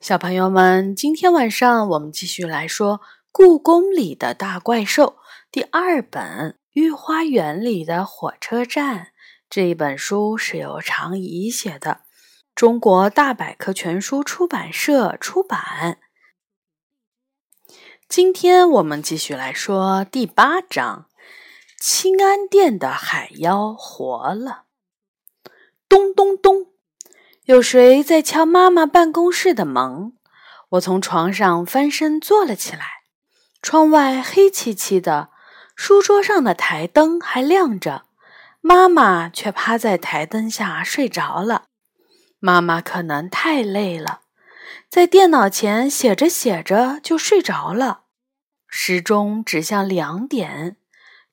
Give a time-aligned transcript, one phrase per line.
[0.00, 2.98] 小朋友们，今天晚上我们继续来说
[3.30, 5.04] 《故宫里的大怪兽》
[5.52, 8.98] 第二本《御花园里的火车站》
[9.50, 12.00] 这一本书是由常怡写的，
[12.54, 15.98] 中国大百科全书出版社出版。
[18.08, 21.10] 今天我们继续来说第八章：
[21.78, 24.64] 清安殿的海妖活了。
[25.86, 26.68] 咚咚咚。
[27.50, 30.12] 有谁在敲妈妈办公室的门？
[30.68, 33.02] 我从床上翻身坐了起来。
[33.60, 35.30] 窗外黑漆漆的，
[35.74, 38.04] 书桌上的台灯还亮着，
[38.60, 41.64] 妈妈却趴在台灯下睡着了。
[42.38, 44.20] 妈妈可能太累了，
[44.88, 48.02] 在电脑前写着写着就睡着了。
[48.68, 50.76] 时钟指向两点，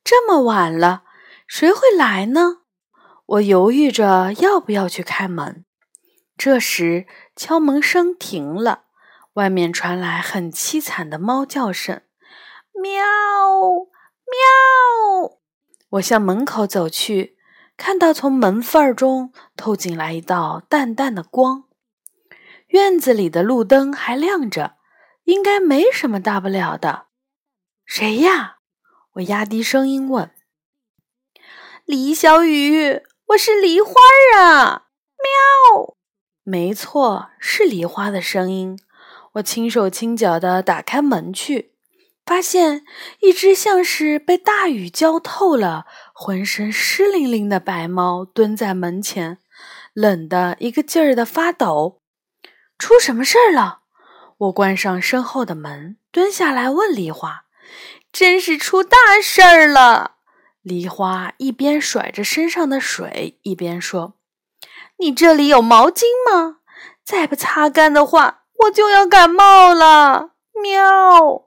[0.03, 1.03] 这么晚了，
[1.45, 2.61] 谁会来呢？
[3.27, 5.63] 我犹豫着要不要去开门。
[6.37, 8.83] 这时，敲门声停了，
[9.33, 12.01] 外面传来很凄惨的猫叫声
[12.79, 13.03] ：“喵，
[14.25, 15.39] 喵！”
[15.91, 17.37] 我向门口走去，
[17.75, 21.63] 看到从门缝儿中透进来一道淡淡的光。
[22.67, 24.75] 院子里的路灯还亮着，
[25.23, 27.07] 应该没什么大不了的。
[27.85, 28.57] 谁呀？
[29.13, 30.31] 我压低声音问。
[31.85, 33.93] 李小雨，我是梨花
[34.37, 34.87] 啊！
[35.73, 35.96] 喵。
[36.49, 38.79] 没错，是梨花的声音。
[39.33, 41.73] 我轻手轻脚地打开门去，
[42.25, 42.85] 发现
[43.19, 49.39] 一只像是被大雨浇透了、浑身湿淋淋的白猫蹲在门前，
[49.91, 51.99] 冷得一个劲儿地发抖。
[52.79, 53.79] 出什么事儿了？
[54.37, 57.43] 我关上身后的门，蹲下来问梨花
[58.13, 60.15] ：“真是出大事儿了！”
[60.63, 64.16] 梨花一边甩着身上的水，一边说。
[64.97, 66.57] 你这里有毛巾吗？
[67.03, 70.31] 再不擦干的话，我就要感冒了。
[70.61, 71.43] 喵！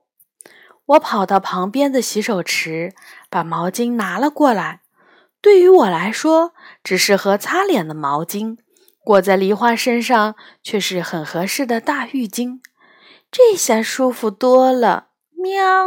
[0.86, 2.94] 我跑到旁边的洗手池，
[3.28, 4.80] 把毛巾拿了过来。
[5.40, 6.52] 对于我来说，
[6.82, 8.58] 只适合擦脸的毛巾，
[9.04, 12.60] 裹在梨花身上却是很合适的大浴巾。
[13.30, 15.08] 这下舒服多了。
[15.32, 15.86] 喵！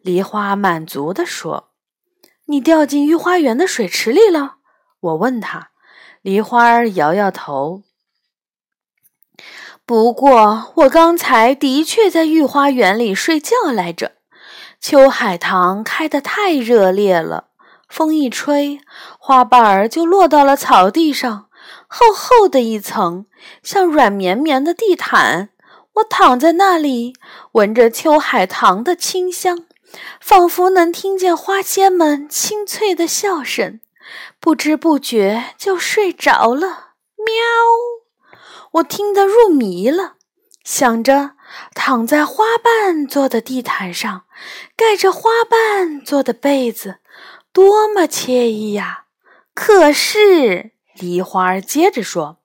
[0.00, 1.70] 梨花满足地说
[2.46, 4.56] ：“你掉进御花园的水池里了？”
[5.00, 5.70] 我问他。
[6.26, 7.84] 梨花摇摇头。
[9.86, 14.10] 不过，我刚才的确在御花园里睡觉来着。
[14.80, 17.50] 秋海棠开得太热烈了，
[17.88, 18.80] 风一吹，
[19.20, 21.46] 花瓣儿就落到了草地上，
[21.86, 23.26] 厚厚的一层，
[23.62, 25.50] 像软绵绵的地毯。
[25.92, 27.14] 我躺在那里，
[27.52, 29.64] 闻着秋海棠的清香，
[30.20, 33.78] 仿佛能听见花仙们清脆的笑声。
[34.40, 38.38] 不知不觉就睡着了，喵！
[38.72, 40.14] 我听得入迷了，
[40.64, 41.32] 想着
[41.74, 44.24] 躺在花瓣做的地毯上，
[44.76, 46.98] 盖着花瓣做的被子，
[47.52, 49.04] 多么惬意呀！
[49.54, 52.38] 可是梨花接着说：“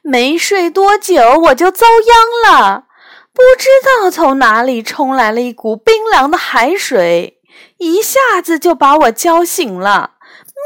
[0.00, 2.86] 没睡多久，我就遭殃了，
[3.34, 7.42] 不知道从哪里冲来了一股冰凉的海水，
[7.76, 10.14] 一下子就把我浇醒了。”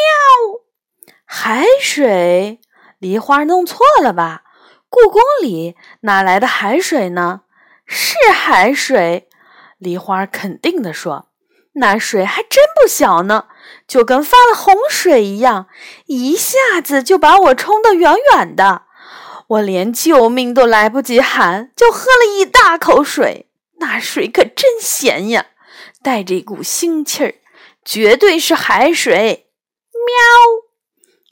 [0.01, 0.61] 喵！
[1.25, 2.61] 海水，
[2.99, 4.43] 梨花弄错了吧？
[4.89, 7.43] 故宫里哪来的海水呢？
[7.87, 9.29] 是海水，
[9.79, 11.29] 梨花肯定地说
[11.75, 13.47] ：“那水还真不小呢，
[13.87, 15.69] 就跟发了洪水一样，
[16.07, 18.83] 一下子就把我冲得远远的。
[19.49, 23.49] 我连救命都来不及喊，就喝了一大口水。
[23.79, 25.47] 那水可真咸呀，
[26.03, 27.35] 带着一股腥气儿，
[27.85, 29.47] 绝对是海水。”
[30.11, 30.65] 喵，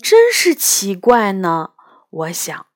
[0.03, 1.71] 真是奇怪呢！
[2.11, 2.67] 我想，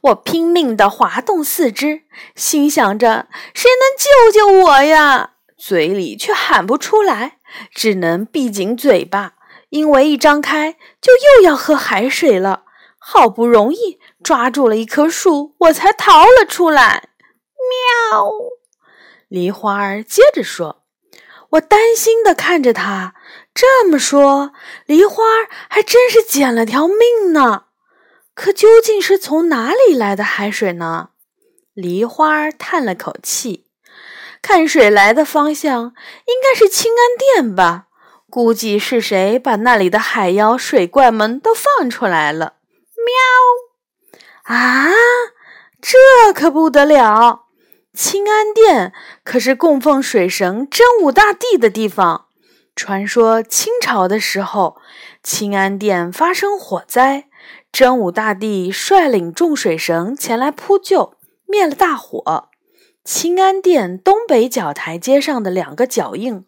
[0.00, 2.02] 我拼命地滑动四肢，
[2.34, 5.34] 心想着谁能救救我呀？
[5.56, 7.38] 嘴里却喊不出来，
[7.72, 9.34] 只能闭紧嘴巴，
[9.68, 12.64] 因为一张开就又要喝海水了。
[12.98, 17.10] 好不容易抓住了一棵树，我才逃了出来。
[18.10, 18.28] 喵！
[19.28, 20.84] 梨花儿接着说
[21.50, 23.14] ：“我担心地看着他。”
[23.54, 24.52] 这么说，
[24.86, 25.22] 梨花
[25.68, 27.64] 还真是捡了条命呢。
[28.34, 31.10] 可究竟是从哪里来的海水呢？
[31.74, 33.66] 梨花叹了口气，
[34.40, 35.94] 看水来的方向，
[36.26, 37.86] 应该是清安殿吧？
[38.30, 42.54] 估计是谁把那里的海妖、水怪们都放出来了。
[42.96, 44.56] 喵！
[44.56, 44.90] 啊，
[45.80, 47.46] 这可不得了！
[47.92, 52.28] 清安殿可是供奉水神真武大帝的地方。
[52.74, 54.76] 传说清朝的时候，
[55.22, 57.28] 清安殿发生火灾，
[57.70, 61.16] 真武大帝率领众水神前来扑救。
[61.46, 62.48] 灭了大火。
[63.04, 66.46] 清安殿东北角台阶上的两个脚印，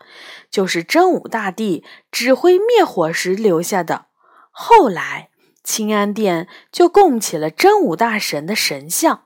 [0.50, 4.06] 就是真武大帝指挥灭火时留下的。
[4.50, 5.29] 后来，
[5.62, 9.25] 清安殿就供起了真武大神的神像。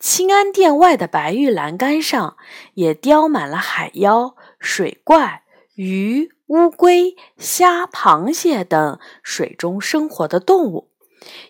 [0.00, 2.36] 清安殿外的白玉栏杆上，
[2.74, 5.44] 也雕满了海妖、水怪、
[5.74, 10.90] 鱼、乌龟、虾、螃蟹等水中生活的动物，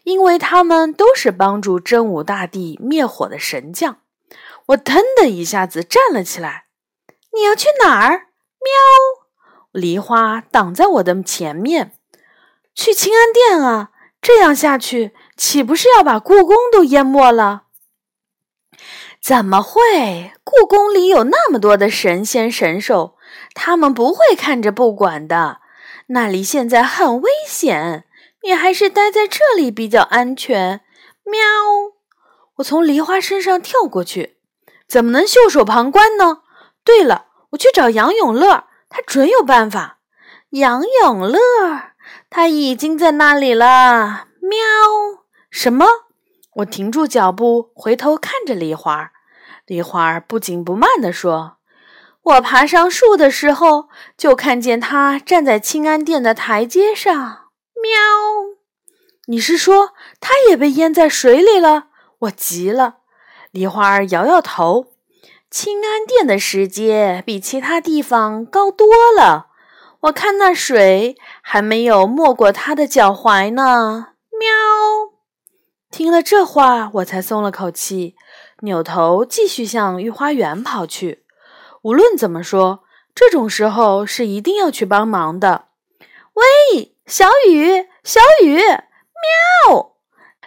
[0.03, 3.97] 因为它们都是帮助真武大帝灭火的神将。
[4.67, 6.67] 我腾的一下子站了起来。
[7.33, 8.27] 你要去哪儿？
[8.61, 8.71] 喵！
[9.73, 11.93] 梨花挡在我的前面。
[12.75, 13.93] 去清安殿啊！
[14.21, 17.63] 这样下去，岂不是要把故宫都淹没了？
[19.19, 20.33] 怎么会？
[20.45, 23.17] 故宫里有那么多的神仙神兽，
[23.55, 25.61] 他们不会看着不管的。
[26.09, 28.05] 那里现在很危险，
[28.43, 30.81] 你还是待在这里比较安全。
[31.25, 31.39] 喵！
[32.57, 34.39] 我从梨花身上跳过去。
[34.89, 36.43] 怎么能袖手旁观呢？
[36.83, 39.99] 对了，我去找杨永乐，他准有办法。
[40.51, 41.39] 杨永乐，
[42.29, 44.27] 他已经在那里了。
[44.41, 44.59] 喵！
[45.49, 45.87] 什么？
[46.57, 49.13] 我停住脚步，回头看着梨花。
[49.67, 51.59] 梨花不紧不慢地说
[52.23, 57.49] ：“我爬上树的时候，就看见他站在清安殿的台阶上。”
[57.81, 57.99] 喵！
[59.27, 61.87] 你是说他也被淹在水里了？
[62.21, 62.99] 我急了。
[63.51, 64.93] 梨花儿摇摇头，
[65.51, 69.47] 清安殿的石阶比其他地方高多了。
[70.03, 74.09] 我看那水还没有没过他的脚踝呢。
[74.39, 74.49] 喵！
[75.91, 78.15] 听了这话，我才松了口气，
[78.61, 81.25] 扭头继续向御花园跑去。
[81.83, 82.85] 无论怎么说，
[83.15, 85.69] 这种时候是一定要去帮忙的。
[86.35, 89.93] 喂，小雨，小雨，喵！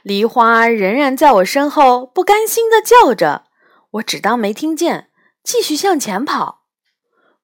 [0.03, 3.45] 梨花仍然在我身后，不甘心地叫着。
[3.91, 5.09] 我只当没听见，
[5.43, 6.63] 继续向前跑。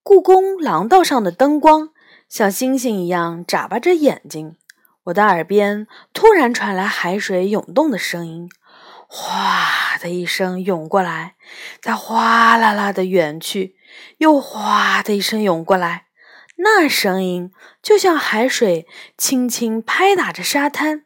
[0.03, 1.89] 故宫廊道上的灯光
[2.27, 4.55] 像星星一样眨巴着眼睛。
[5.05, 8.49] 我的耳边突然传来海水涌动的声音，
[9.07, 11.35] 哗的一声涌过来，
[11.81, 13.75] 再哗啦啦的远去，
[14.17, 16.05] 又哗的一声涌过来。
[16.57, 17.51] 那声音
[17.81, 18.85] 就像海水
[19.17, 21.05] 轻轻拍打着沙滩。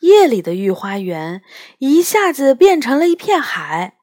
[0.00, 1.42] 夜里的御花园
[1.78, 3.96] 一下子变成了一片海，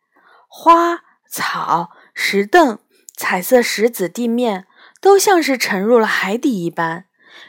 [0.48, 2.80] 花草、石凳、
[3.16, 4.68] 彩色石子地面
[5.02, 7.06] 都像是沉入了海底一般，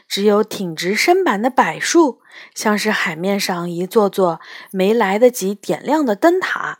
[0.07, 2.21] 只有挺直身板的柏树
[2.55, 4.41] 像是海面上一座座
[4.71, 6.79] 没来得及点亮的灯塔。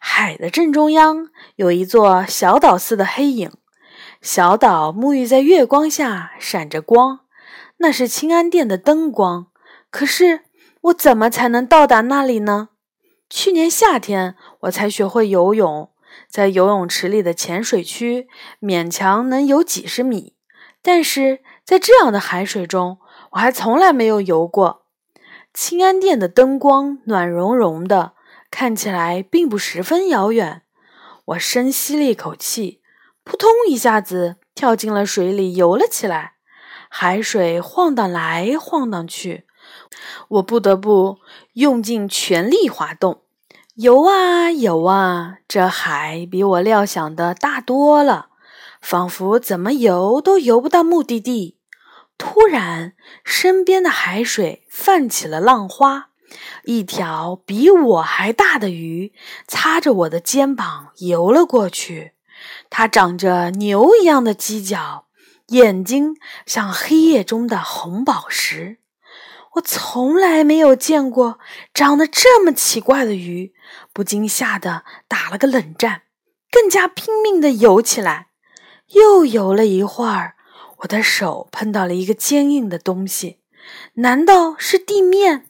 [0.00, 3.52] 海的正中央有一座小岛似的黑影，
[4.20, 7.20] 小岛沐浴在月光下，闪着光，
[7.76, 9.46] 那是清安殿的灯光。
[9.90, 10.40] 可是。
[10.84, 12.70] 我怎么才能到达那里呢？
[13.28, 15.90] 去年夏天我才学会游泳，
[16.26, 18.26] 在游泳池里的浅水区
[18.62, 20.32] 勉强能游几十米，
[20.80, 22.96] 但是在这样的海水中，
[23.32, 24.86] 我还从来没有游过。
[25.52, 28.14] 清安殿的灯光暖融融的，
[28.50, 30.62] 看起来并不十分遥远。
[31.26, 32.82] 我深吸了一口气，
[33.22, 36.34] 扑通一下子跳进了水里，游了起来。
[36.88, 39.46] 海水晃荡来晃荡去。
[40.28, 41.18] 我不得不
[41.52, 43.22] 用尽全力滑动，
[43.74, 48.30] 游啊游啊，这海比我料想的大多了，
[48.80, 51.58] 仿佛怎么游都游不到目的地。
[52.18, 52.94] 突然，
[53.24, 56.09] 身边的海水泛起了浪花，
[56.64, 59.12] 一条比我还大的鱼
[59.46, 62.12] 擦着我的肩膀游了过去。
[62.70, 65.06] 它长着牛一样的犄角，
[65.48, 68.78] 眼睛像黑夜中的红宝石。
[69.54, 71.40] 我从来没有见过
[71.74, 73.52] 长得这么奇怪的鱼，
[73.92, 76.02] 不禁吓得打了个冷战，
[76.52, 78.28] 更加拼命地游起来。
[78.94, 80.36] 又游了一会儿，
[80.78, 83.40] 我的手碰到了一个坚硬的东西，
[83.94, 85.49] 难道是地面？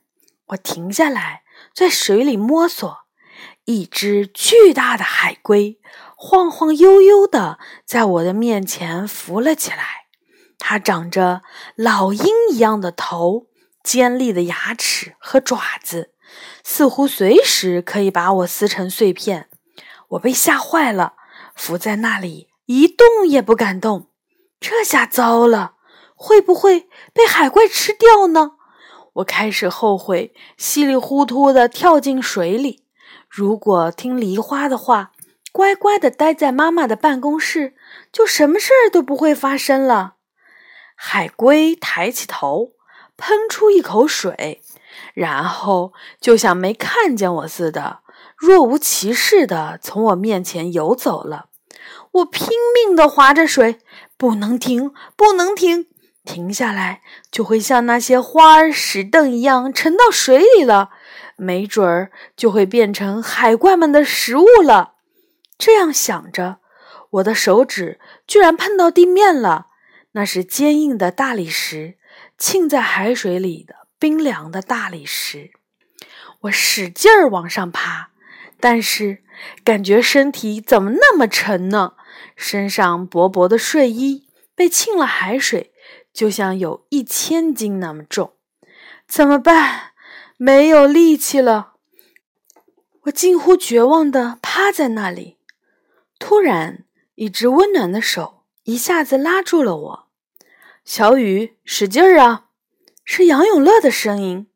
[0.50, 1.42] 我停下来，
[1.74, 2.98] 在水里摸索，
[3.64, 5.78] 一只巨大的海龟
[6.16, 10.06] 晃晃悠悠地在我的面前浮了起来，
[10.58, 11.42] 它长着
[11.76, 13.46] 老鹰一样的头。
[13.82, 16.12] 尖利的牙齿和爪子，
[16.62, 19.48] 似乎随时可以把我撕成碎片。
[20.10, 21.14] 我被吓坏了，
[21.56, 24.10] 伏在那里一动也不敢动。
[24.60, 25.76] 这下糟了，
[26.14, 28.56] 会不会被海怪吃掉呢？
[29.20, 32.84] 我开始后悔，稀里糊涂的跳进水里。
[33.28, 35.12] 如果听梨花的话，
[35.52, 37.74] 乖乖的待在妈妈的办公室，
[38.12, 40.14] 就什么事儿都不会发生了。
[40.94, 42.72] 海龟抬起头。
[43.22, 44.62] 喷出一口水，
[45.12, 47.98] 然后就像没看见我似的，
[48.34, 51.50] 若无其事地从我面前游走了。
[52.12, 53.78] 我拼命地划着水，
[54.16, 55.88] 不能停，不能停。
[56.30, 60.90] 停下来就会像那些花儿、石凳一样沉到水里了，
[61.34, 64.92] 没准儿就会变成海怪们的食物了。
[65.58, 66.58] 这样想着，
[67.10, 69.66] 我的手指居然碰到地面了，
[70.12, 71.96] 那是坚硬的大理石，
[72.38, 75.50] 浸在海水里的冰凉的大理石。
[76.42, 78.10] 我使劲儿往上爬，
[78.60, 79.24] 但是
[79.64, 81.94] 感觉身体怎么那么沉呢？
[82.36, 85.72] 身上薄薄的睡衣被浸了海水。
[86.12, 88.32] 就像有一千斤那么重，
[89.06, 89.92] 怎么办？
[90.36, 91.74] 没有力气了，
[93.02, 95.38] 我近乎绝望的趴在那里。
[96.18, 100.08] 突然，一只温暖的手一下子拉住了我。
[100.84, 102.46] 小雨，使劲儿啊！
[103.04, 104.48] 是杨永乐的声音。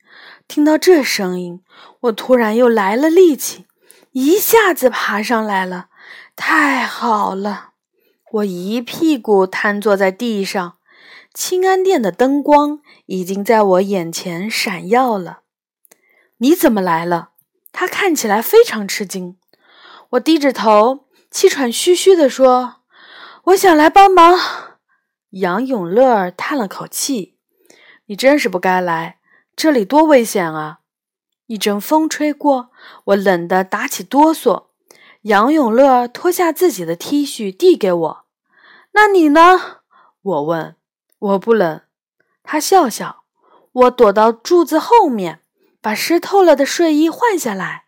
[0.49, 1.63] 听到这声音，
[2.01, 3.67] 我突然又来了力气，
[4.13, 5.89] 一下子爬上来了。
[6.35, 7.73] 太好了！
[8.33, 10.79] 我一屁股瘫坐在地上。
[11.35, 15.41] 清安殿的灯光已经在我眼前闪耀了。
[16.39, 17.31] 你怎么来了？
[17.73, 19.37] 他看起来非常吃惊。
[20.11, 22.77] 我低着头，气喘吁吁地说
[23.47, 24.39] ：“我想来帮忙。”
[25.31, 27.37] 杨永乐叹了口气
[28.07, 29.19] ：“你真是不该来，
[29.57, 30.79] 这里多危险啊！”
[31.47, 32.71] 一阵风吹过，
[33.07, 34.67] 我冷得打起哆嗦。
[35.23, 38.25] 杨永乐脱下自己的 T 恤递给我
[38.95, 39.81] ：“那你呢？”
[40.23, 40.77] 我问。
[41.25, 41.81] 我不冷，
[42.43, 43.25] 他笑笑。
[43.73, 45.41] 我躲到柱子后面，
[45.81, 47.85] 把湿透了的睡衣换下来。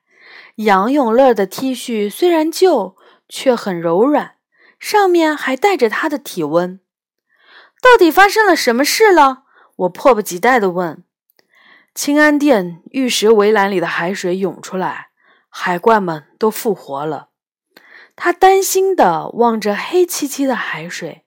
[0.56, 2.96] 杨永乐的 T 恤虽然旧，
[3.28, 4.36] 却很柔软，
[4.78, 6.80] 上面还带着他的体温。
[7.82, 9.42] 到底发生了什么事了？
[9.76, 11.04] 我迫不及待地问。
[11.94, 15.08] 清安殿玉石围栏里的海水涌出来，
[15.50, 17.28] 海怪们都复活了。
[18.16, 21.25] 他担心地望着黑漆漆的海水。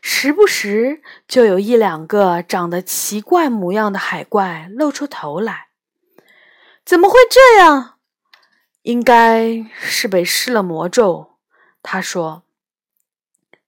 [0.00, 5.68] 时不时就有一两个长得奇怪模样的海怪露出头来。
[6.84, 7.96] 怎么会这样？
[8.82, 11.36] 应该是被施了魔咒。
[11.82, 12.44] 他说：“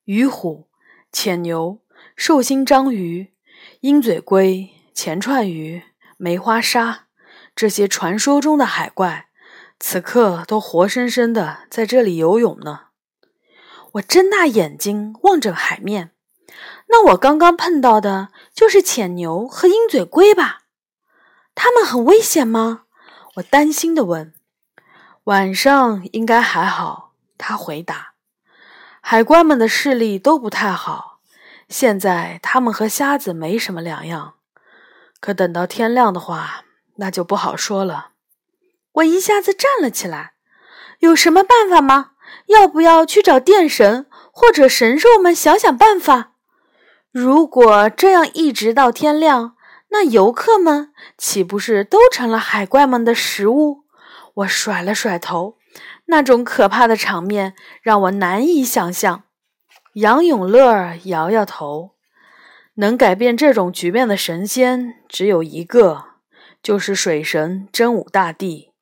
[0.05, 0.69] 鱼虎、
[1.13, 1.81] 浅牛、
[2.17, 3.35] 寿星章鱼、
[3.81, 5.83] 鹰嘴龟、钱串鱼、
[6.17, 7.09] 梅花鲨，
[7.55, 9.29] 这些传说中的海怪，
[9.79, 12.87] 此刻都活生生的在这里游泳呢。”
[13.95, 16.13] 我睁大眼睛望着海面。
[16.91, 20.63] 那我刚刚碰到的就是浅牛和鹰嘴龟吧？
[21.55, 22.83] 它们很危险吗？
[23.37, 24.35] 我担心地问。
[25.25, 28.15] 晚上应该还好，他回答。
[29.01, 31.21] 海怪们的视力都不太好，
[31.69, 34.35] 现在他们和瞎子没什么两样。
[35.21, 36.65] 可等到天亮的话，
[36.97, 38.11] 那就不好说了。
[38.93, 40.33] 我一下子站了起来。
[40.99, 42.13] 有什么办法吗？
[42.47, 46.30] 要不要去找电神或者神兽们想想办法？
[47.13, 49.57] 如果这样一直到天亮，
[49.89, 53.85] 那游客们岂不是都成了海怪们的食物？
[54.35, 55.57] 我甩了甩头，
[56.07, 59.25] 那种可怕的场面让我难以想象。
[59.95, 61.97] 杨永乐摇摇头，
[62.75, 66.05] 能改变这种局面的神仙只有一个，
[66.63, 68.73] 就是水神真武大帝。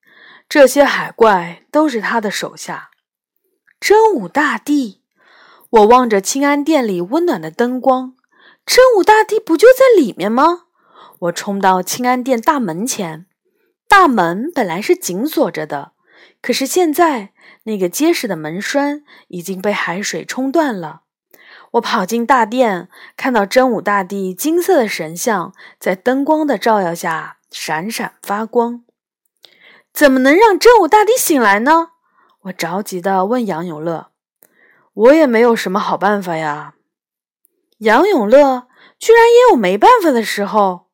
[0.47, 2.91] 这些海怪都是他的手下。
[3.81, 5.01] 真武大帝，
[5.71, 8.17] 我望着清安殿里温暖的灯光。
[8.69, 10.65] 真武大帝不就在里面吗？
[11.21, 13.25] 我冲到清安殿大门前，
[13.89, 15.93] 大门本来是紧锁着的，
[16.43, 17.33] 可是现在
[17.63, 21.01] 那个结实的门栓已经被海水冲断了。
[21.73, 28.85] 我跑进大殿，看到真武大帝金色的神像在灯光的照耀下闪闪发光。
[29.95, 31.93] 怎么能让真武大帝醒来呢？
[32.43, 34.11] 我着急地问杨永乐。
[34.93, 36.75] 我也没有什么好办法呀。
[37.79, 38.69] 杨永乐
[38.99, 40.87] 居然也有没办法的时候，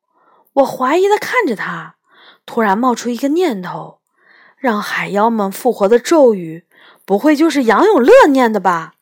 [0.53, 1.95] 我怀疑的看着他，
[2.45, 3.99] 突然冒出一个念头：
[4.57, 6.65] 让海妖们复活的咒语，
[7.03, 8.93] 不会就是杨永乐念的吧？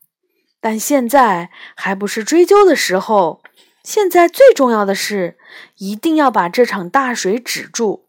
[0.62, 3.42] 但现在还不是追究的时候，
[3.84, 5.38] 现在最重要的是，
[5.76, 8.08] 一定要把这场大水止住。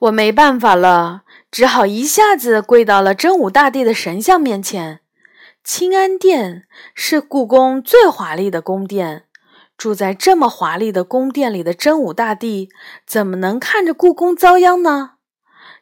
[0.00, 5.00] 我没办法了，只好一下子跪到了真武大帝的神像面前。
[5.66, 9.24] 清安殿是故宫最华丽的宫殿，
[9.76, 12.68] 住在这么华丽的宫殿里的真武大帝，
[13.04, 15.14] 怎么能看着故宫遭殃呢？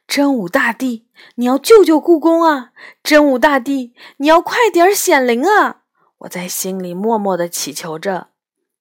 [0.09, 2.73] 真武大帝，你要救救故宫啊！
[3.03, 5.83] 真武大帝，你要快点显灵啊！
[6.21, 8.29] 我在心里默默地祈求着，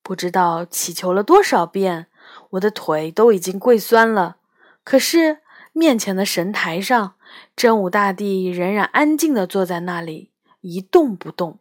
[0.02, 2.08] 不知道祈求了多少遍，
[2.52, 4.38] 我的腿都已经跪酸了，
[4.86, 5.40] 可是
[5.74, 7.16] 面前的神台上，
[7.58, 10.30] 真武大帝仍然安静地坐在那里，
[10.64, 11.60] 一动不动，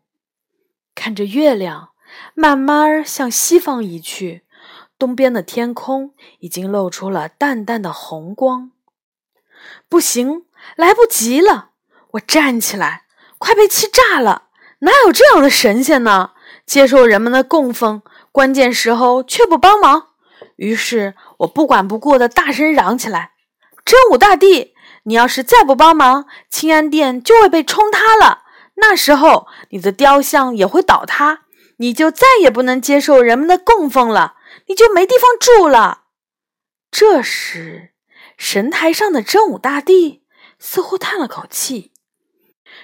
[0.95, 1.91] 看着月亮
[2.35, 4.45] 慢慢向西方移去。
[4.97, 8.71] 东边的天空已经露出了淡淡的红光。
[9.89, 11.71] 不行，来不及了！
[12.13, 13.07] 我站起来，
[13.39, 14.45] 快被气炸了！
[14.81, 16.31] 哪有这样的神仙呢？
[16.65, 20.11] 接受人们的供奉，关键时候却不帮忙。
[20.55, 23.33] 于是我不管不顾的大声嚷起来
[23.85, 28.42] ：“真武大帝，你要是再不帮忙，清安殿就会被冲塌了。
[28.75, 34.37] 那时候你的雕像也会倒塌，你就再也不能接受人们的供奉了。”
[34.69, 36.05] 你就没地方住了。
[36.91, 37.95] 这时，
[38.37, 40.25] 神台上的真武大帝
[40.59, 41.93] 似乎叹了口气，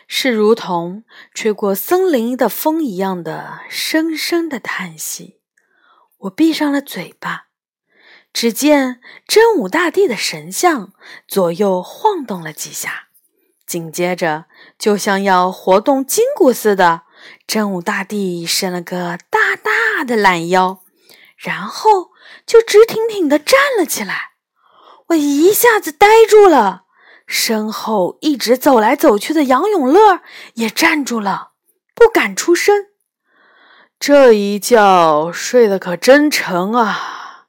[0.07, 5.41] 是如同吹过森林的风一样的深深的叹息。
[6.19, 7.49] 我闭上了嘴巴，
[8.33, 10.93] 只见真武大帝的神像
[11.29, 13.08] 左右晃动了几下，
[13.69, 14.47] 紧接着，
[14.79, 17.03] 就像要活动筋骨似的，
[17.47, 20.81] 真武大帝伸了个大大的懒腰。
[21.37, 22.11] 然后
[22.47, 24.31] 就直挺挺地站了起来，
[25.09, 26.85] 我一下子呆住了。
[27.27, 30.23] 身后一直走来走去的杨永乐
[30.55, 31.51] 也站住了，
[31.95, 32.87] 不敢出声。
[34.01, 37.47] 这一觉睡得可真沉啊！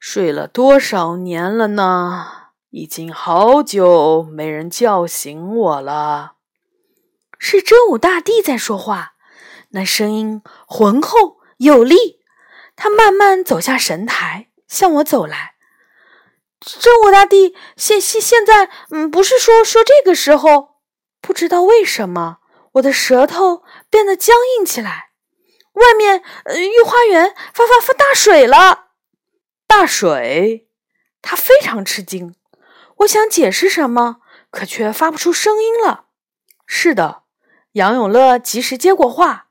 [0.00, 2.43] 睡了多少年了呢？
[2.76, 6.32] 已经好久没人叫醒我了。
[7.38, 9.12] 是真武大帝在说话，
[9.70, 12.18] 那声音浑厚有力。
[12.74, 15.54] 他慢慢走下神台，向我走来。
[16.58, 20.80] 真武大帝，现现现在，嗯，不是说说这个时候，
[21.20, 22.38] 不知道为什么，
[22.72, 25.10] 我的舌头变得僵硬起来。
[25.74, 28.86] 外面，呃，御花园发发发大水了，
[29.68, 30.68] 大水！
[31.22, 32.34] 他非常吃惊。
[33.04, 34.18] 我想解释什么，
[34.50, 36.06] 可却发不出声音了。
[36.66, 37.22] 是的，
[37.72, 39.48] 杨永乐及时接过话：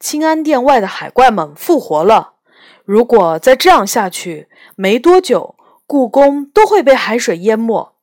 [0.00, 2.34] 清安殿外的海怪们复活了。
[2.84, 5.56] 如果再这样下去，没多久，
[5.86, 7.94] 故宫都会被海水淹没。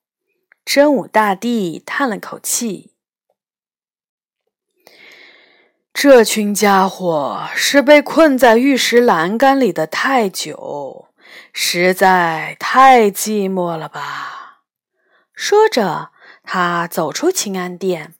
[0.64, 2.94] 真武大帝叹了口气
[5.94, 11.10] ：“这群家伙是被困在玉石栏杆里的太久，
[11.52, 14.32] 实在太寂寞了吧？”
[15.36, 16.12] 说着，
[16.44, 18.16] 他走出清安殿，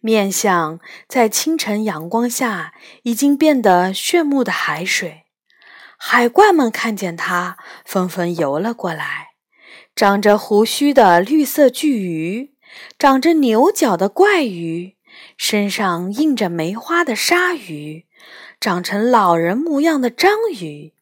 [0.00, 0.78] 面向
[1.08, 5.24] 在清晨阳光下已经变得炫目的海水。
[5.98, 9.30] 海怪们看见他，纷纷游了过来。
[9.94, 12.54] 长着胡须的绿色巨鱼，
[12.98, 14.96] 长着牛角的怪鱼，
[15.36, 18.06] 身上印着梅花的鲨鱼，
[18.58, 20.94] 长成老人模样的章鱼，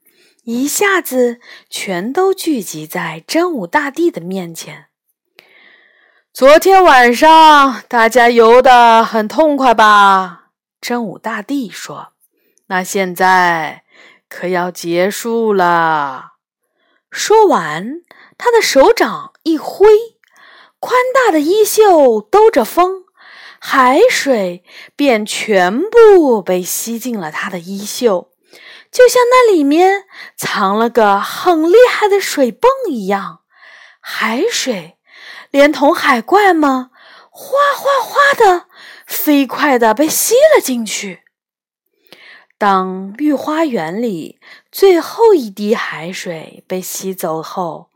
[0.44, 1.38] 一下子
[1.70, 4.87] 全都聚集在真武大帝的面前。
[6.32, 10.50] 昨天晚上大家游得很痛快吧？
[10.80, 12.12] 真武大帝说
[12.68, 13.82] ：“那现在……”
[14.28, 16.32] 可要结束了。
[17.10, 18.02] 说完，
[18.36, 19.88] 他的手掌一挥，
[20.78, 23.04] 宽大的衣袖兜着风，
[23.58, 24.62] 海水
[24.94, 28.30] 便全部被吸进了他的衣袖，
[28.92, 30.04] 就像那里面
[30.36, 33.40] 藏了个很厉害的水泵一样。
[33.98, 34.97] 海水
[35.50, 36.90] 连同海怪们
[37.30, 38.66] 哗哗哗的
[39.06, 41.22] 飞快地被吸了进去。
[42.58, 44.40] 当御花园里
[44.72, 47.90] 最后一滴海水被吸走后，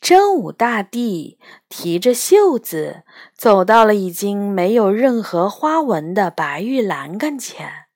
[0.00, 3.02] 真武大帝提着袖子
[3.36, 7.86] 走到了已经没有任何花纹的白玉栏杆前。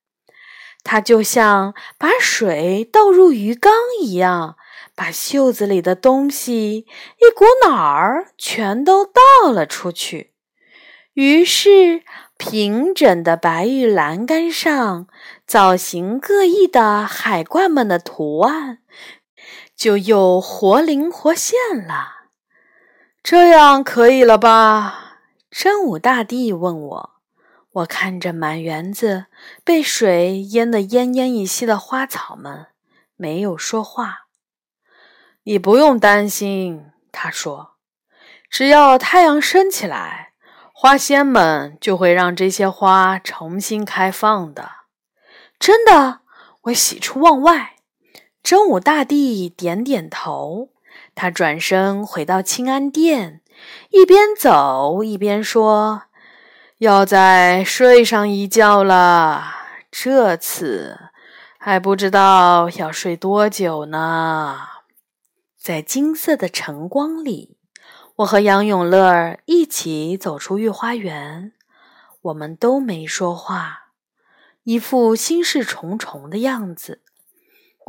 [0.82, 4.56] 他就像把水倒入鱼缸一样，
[5.00, 6.80] 把袖子里的东西
[7.16, 10.34] 一股脑儿全都倒了出去。
[11.14, 12.02] 于是，
[12.36, 15.06] 平整的白玉栏杆上。
[15.46, 18.80] 造型各异的海怪们的图案
[19.74, 22.26] 就又活灵活现了，
[23.22, 25.16] 这样可以了吧？
[25.50, 27.10] 真武大帝问我。
[27.72, 29.26] 我看着满园子
[29.64, 32.66] 被水淹得奄奄一息的花草们，
[33.16, 34.26] 没有说话。
[35.44, 37.76] 你不用担心，他说，
[38.50, 40.32] 只要太阳升起来，
[40.72, 44.70] 花仙们就会让这些花重新开放的。
[45.58, 46.20] 真的，
[46.62, 47.76] 我喜出望外。
[48.42, 50.70] 真武大帝点点头，
[51.14, 53.42] 他转身回到清安殿，
[53.90, 56.04] 一边走一边说
[56.78, 59.44] ：“要再睡上一觉了，
[59.90, 60.98] 这次
[61.58, 64.58] 还不知道要睡多久呢。”
[65.60, 67.58] 在金色的晨光里，
[68.16, 71.52] 我和杨永乐一起走出御花园，
[72.22, 73.90] 我们都没说话，
[74.62, 77.02] 一副心事重重的样子。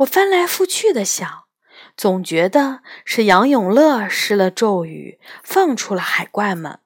[0.00, 1.44] 我翻来覆去的想，
[1.96, 6.80] 总觉得是杨永乐施了咒语，放出了海怪们。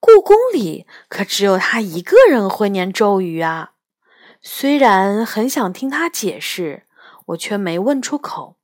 [0.00, 3.72] 故宫里可只有他一个人会念咒语啊！
[4.40, 6.84] 虽然很想听他解释，
[7.26, 8.55] 我却没问出口。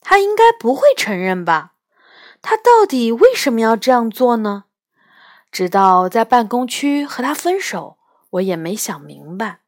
[0.00, 1.72] 他应该不会承认吧？
[2.40, 4.64] 他到底为什么要这样做呢？
[5.50, 7.98] 直到在办公区和他分手，
[8.30, 9.60] 我也没想明白。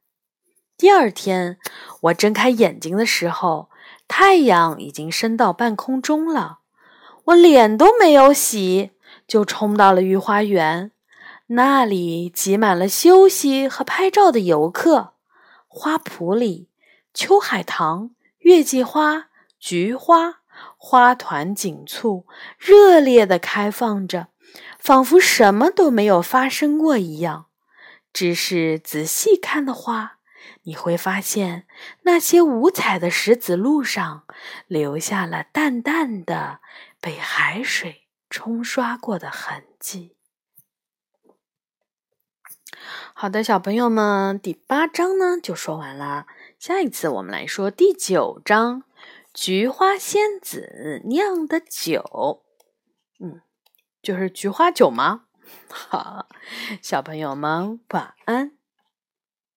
[0.77, 1.57] 第二天，
[2.01, 3.69] 我睁开眼睛的时候，
[4.07, 6.59] 太阳已经升到半空中了。
[7.25, 8.91] 我脸都没有洗，
[9.27, 10.91] 就冲到了御花园。
[11.47, 15.13] 那里挤满了休息和拍照的游客。
[15.67, 16.69] 花圃里，
[17.13, 19.27] 秋海棠、月季花、
[19.61, 20.41] 菊花。
[20.77, 24.27] 花团锦簇，热烈的开放着，
[24.77, 27.45] 仿佛什么都没有发生过一样。
[28.11, 30.17] 只是仔细看的话，
[30.63, 31.65] 你会发现
[32.01, 34.23] 那些五彩的石子路上
[34.67, 36.59] 留下了淡淡的
[36.99, 40.17] 被海水冲刷过的痕迹。
[43.13, 46.27] 好的，小朋友们，第八章呢就说完了。
[46.59, 48.83] 下一次我们来说第九章。
[49.33, 52.43] 菊花仙子酿的酒，
[53.19, 53.41] 嗯，
[54.01, 55.25] 就是菊花酒吗？
[55.69, 56.27] 好，
[56.81, 58.57] 小朋友们晚安。